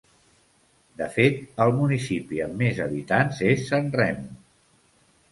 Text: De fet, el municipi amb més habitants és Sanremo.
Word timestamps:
De 1.01 1.09
fet, 1.17 1.35
el 1.65 1.73
municipi 1.81 2.39
amb 2.45 2.57
més 2.61 2.79
habitants 2.85 3.43
és 3.51 3.67
Sanremo. 3.73 4.33